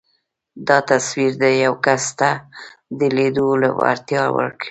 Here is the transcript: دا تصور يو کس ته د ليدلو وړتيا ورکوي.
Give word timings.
دا 0.67 0.77
تصور 0.89 1.33
يو 1.65 1.73
کس 1.85 2.03
ته 2.19 2.29
د 2.97 3.01
ليدلو 3.15 3.69
وړتيا 3.79 4.23
ورکوي. 4.35 4.59